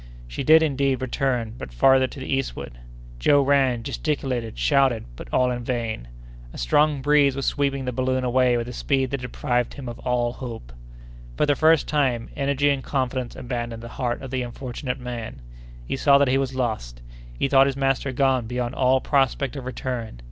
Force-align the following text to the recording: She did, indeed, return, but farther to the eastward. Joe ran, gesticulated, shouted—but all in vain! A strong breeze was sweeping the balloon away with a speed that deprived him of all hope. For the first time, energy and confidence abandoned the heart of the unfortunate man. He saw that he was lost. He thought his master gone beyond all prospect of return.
She 0.27 0.43
did, 0.43 0.63
indeed, 0.63 0.99
return, 0.99 1.53
but 1.59 1.71
farther 1.71 2.07
to 2.07 2.19
the 2.19 2.25
eastward. 2.25 2.79
Joe 3.19 3.43
ran, 3.43 3.83
gesticulated, 3.83 4.57
shouted—but 4.57 5.27
all 5.31 5.51
in 5.51 5.63
vain! 5.63 6.07
A 6.53 6.57
strong 6.57 7.03
breeze 7.03 7.35
was 7.35 7.45
sweeping 7.45 7.85
the 7.85 7.91
balloon 7.91 8.23
away 8.23 8.57
with 8.57 8.67
a 8.67 8.73
speed 8.73 9.11
that 9.11 9.21
deprived 9.21 9.75
him 9.75 9.87
of 9.87 9.99
all 9.99 10.33
hope. 10.33 10.73
For 11.37 11.45
the 11.45 11.55
first 11.55 11.87
time, 11.87 12.31
energy 12.35 12.71
and 12.71 12.83
confidence 12.83 13.35
abandoned 13.35 13.83
the 13.83 13.89
heart 13.89 14.23
of 14.23 14.31
the 14.31 14.41
unfortunate 14.41 14.99
man. 14.99 15.39
He 15.87 15.95
saw 15.95 16.17
that 16.17 16.27
he 16.29 16.39
was 16.39 16.55
lost. 16.55 17.03
He 17.37 17.47
thought 17.47 17.67
his 17.67 17.77
master 17.77 18.11
gone 18.11 18.47
beyond 18.47 18.73
all 18.73 19.01
prospect 19.01 19.55
of 19.55 19.65
return. 19.67 20.19